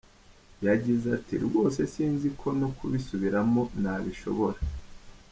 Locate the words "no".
2.59-2.67